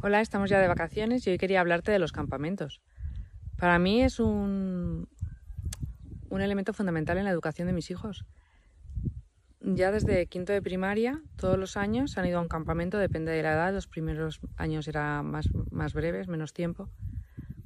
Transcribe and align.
Hola, 0.00 0.20
estamos 0.20 0.48
ya 0.48 0.60
de 0.60 0.68
vacaciones 0.68 1.26
y 1.26 1.30
hoy 1.30 1.38
quería 1.38 1.58
hablarte 1.58 1.90
de 1.90 1.98
los 1.98 2.12
campamentos. 2.12 2.80
Para 3.56 3.80
mí 3.80 4.04
es 4.04 4.20
un, 4.20 5.08
un 6.28 6.40
elemento 6.40 6.72
fundamental 6.72 7.18
en 7.18 7.24
la 7.24 7.32
educación 7.32 7.66
de 7.66 7.74
mis 7.74 7.90
hijos. 7.90 8.24
Ya 9.60 9.90
desde 9.90 10.26
quinto 10.26 10.52
de 10.52 10.62
primaria, 10.62 11.20
todos 11.34 11.58
los 11.58 11.76
años 11.76 12.16
han 12.16 12.26
ido 12.26 12.38
a 12.38 12.42
un 12.42 12.46
campamento, 12.46 12.96
depende 12.96 13.32
de 13.32 13.42
la 13.42 13.54
edad. 13.54 13.72
Los 13.72 13.88
primeros 13.88 14.38
años 14.56 14.86
eran 14.86 15.26
más, 15.26 15.48
más 15.72 15.94
breves, 15.94 16.28
menos 16.28 16.52
tiempo, 16.52 16.88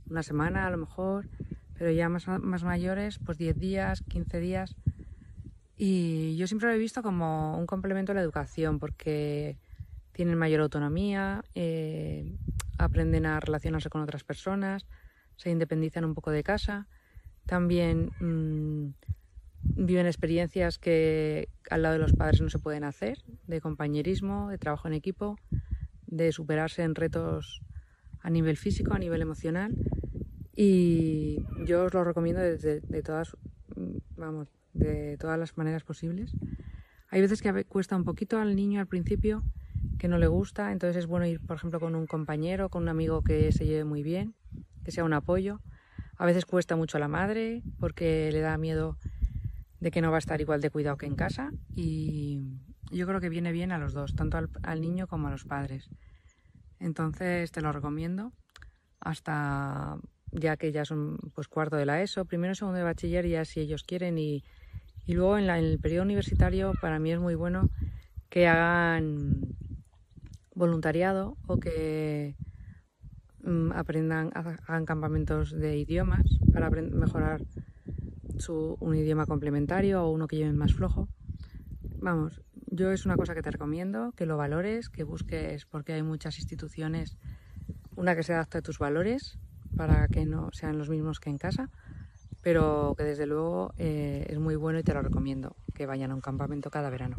una 0.09 0.23
semana 0.23 0.67
a 0.67 0.71
lo 0.71 0.79
mejor, 0.79 1.29
pero 1.75 1.91
ya 1.91 2.09
más, 2.09 2.27
más 2.29 2.65
mayores, 2.65 3.19
pues 3.19 3.37
10 3.37 3.59
días, 3.59 4.03
15 4.09 4.41
días. 4.41 4.75
Y 5.77 6.35
yo 6.39 6.47
siempre 6.47 6.71
lo 6.71 6.75
he 6.75 6.79
visto 6.79 7.03
como 7.03 7.59
un 7.59 7.67
complemento 7.67 8.13
a 8.13 8.15
la 8.15 8.23
educación, 8.23 8.79
porque 8.79 9.59
tienen 10.13 10.39
mayor 10.39 10.61
autonomía, 10.61 11.45
eh, 11.55 12.37
aprenden 12.79 13.27
a 13.27 13.41
relacionarse 13.41 13.89
con 13.89 14.03
otras 14.03 14.25
personas, 14.25 14.87
se 15.37 15.51
independizan 15.51 16.05
un 16.05 16.15
poco 16.15 16.31
de 16.31 16.43
casa, 16.43 16.87
también 17.47 18.11
mmm, 18.21 18.95
viven 19.63 20.07
experiencias 20.07 20.79
que 20.79 21.49
al 21.71 21.83
lado 21.83 21.95
de 21.95 22.01
los 22.01 22.13
padres 22.13 22.41
no 22.41 22.51
se 22.51 22.59
pueden 22.59 22.85
hacer, 22.85 23.19
de 23.47 23.61
compañerismo, 23.61 24.51
de 24.51 24.59
trabajo 24.59 24.89
en 24.89 24.95
equipo, 24.95 25.39
de 26.07 26.33
superarse 26.33 26.83
en 26.83 26.95
retos 26.95 27.63
a 28.21 28.31
nivel 28.31 28.57
físico, 28.57 28.95
a 28.95 28.99
nivel 28.99 29.23
emocional. 29.23 29.75
Y 30.55 31.45
yo 31.65 31.85
os 31.85 31.95
lo 31.95 32.05
recomiendo 32.05 32.43
de, 32.43 32.81
de 32.81 33.03
todas, 33.03 33.37
vamos, 34.17 34.49
de 34.75 35.17
todas 35.19 35.39
las 35.39 35.57
maneras 35.57 35.83
posibles. 35.83 36.33
Hay 37.09 37.21
veces 37.21 37.43
que 37.43 37.65
cuesta 37.65 37.97
un 37.97 38.05
poquito 38.05 38.39
al 38.39 38.55
niño 38.55 38.81
al 38.81 38.87
principio 38.87 39.43
que 39.99 40.09
no 40.09 40.19
le 40.19 40.27
gusta, 40.27 40.73
entonces 40.73 40.97
es 40.97 41.07
bueno 41.07 41.27
ir, 41.27 41.41
por 41.41 41.57
ejemplo, 41.57 41.79
con 41.79 41.95
un 41.95 42.07
compañero, 42.07 42.69
con 42.69 42.83
un 42.83 42.89
amigo 42.89 43.23
que 43.23 43.53
se 43.53 43.67
lleve 43.67 43.85
muy 43.85 44.03
bien, 44.03 44.35
que 44.85 44.91
sea 44.91 45.05
un 45.05 45.13
apoyo. 45.13 45.61
A 46.17 46.27
veces 46.27 46.45
cuesta 46.45 46.77
mucho 46.77 46.97
a 46.97 47.01
la 47.01 47.09
madre 47.09 47.63
porque 47.79 48.31
le 48.33 48.41
da 48.41 48.59
miedo 48.59 48.99
de 49.81 49.91
que 49.91 50.01
no 50.01 50.11
va 50.11 50.17
a 50.17 50.19
estar 50.19 50.41
igual 50.41 50.61
de 50.61 50.71
cuidado 50.71 50.97
que 50.97 51.07
en 51.07 51.17
casa 51.17 51.51
y 51.75 52.41
yo 52.91 53.07
creo 53.07 53.21
que 53.21 53.29
viene 53.29 53.53
bien 53.53 53.73
a 53.73 53.79
los 53.79 53.93
dos, 53.93 54.15
tanto 54.15 54.39
al, 54.63 54.81
niño 54.81 55.07
como 55.07 55.29
a 55.29 55.31
los 55.31 55.45
padres. 55.45 55.89
Entonces 56.79 57.51
te 57.51 57.61
lo 57.61 57.73
recomiendo 57.73 58.33
hasta 59.01 59.99
ya 60.31 60.57
que 60.57 60.73
ya 60.73 60.85
son 60.85 61.19
pues 61.35 61.49
cuarto 61.49 61.77
de 61.77 61.87
la 61.87 62.01
ESO, 62.03 62.25
primero 62.25 62.55
segundo 62.55 62.79
de 62.79 62.85
bachiller 62.85 63.27
ya 63.27 63.45
si 63.45 63.61
ellos 63.61 63.83
quieren 63.83 64.19
y, 64.19 64.45
y 65.05 65.15
luego 65.15 65.39
en, 65.39 65.45
en 65.51 65.65
el 65.65 65.79
periodo 65.79 66.05
universitario 66.05 66.73
para 66.81 66.99
mí 66.99 67.13
es 67.13 67.19
muy 67.19 67.35
bueno 67.35 67.69
que 68.31 68.47
hagan 68.47 69.57
voluntariado 70.55 71.37
o 71.47 71.59
que 71.59 72.35
mm, 73.43 73.73
aprendan, 73.73 74.31
hagan 74.35 74.87
campamentos 74.87 75.51
de 75.51 75.79
idiomas 75.79 76.27
para 76.53 76.71
mejorar 76.71 77.41
su, 78.39 78.77
un 78.81 78.95
idioma 78.95 79.27
complementario 79.27 80.05
o 80.05 80.11
uno 80.11 80.27
que 80.27 80.37
lleven 80.37 80.59
más 80.59 80.75
flojo. 80.75 81.09
Vamos, 82.01 82.41
yo 82.67 82.91
es 82.91 83.07
una 83.07 83.17
cosa 83.17 83.35
que 83.35 83.43
te 83.43 83.51
recomiendo, 83.51 84.13
que 84.13 84.27
lo 84.27 84.37
valores, 84.37 84.89
que 84.89 85.05
busques, 85.05 85.67
porque 85.67 85.93
hay 85.93 86.03
muchas 86.03 86.39
instituciones, 86.39 87.17
una 87.97 88.17
que 88.17 88.23
se 88.23 88.33
adapte 88.33 88.59
a 88.59 88.63
tus 88.63 88.79
valores 88.79 89.39
para 89.77 90.09
que 90.09 90.27
no 90.27 90.51
sean 90.53 90.79
los 90.79 90.91
mismos 90.91 91.21
que 91.21 91.31
en 91.31 91.39
casa, 91.39 91.71
pero 92.43 92.95
que 92.97 93.05
desde 93.05 93.27
luego 93.27 93.73
eh, 93.79 94.27
es 94.29 94.39
muy 94.39 94.57
bueno 94.57 94.79
y 94.79 94.83
te 94.83 94.93
lo 94.93 95.03
recomiendo, 95.03 95.57
que 95.75 95.87
vayan 95.87 96.11
a 96.11 96.15
un 96.15 96.21
campamento 96.21 96.71
cada 96.71 96.91
verano. 96.91 97.17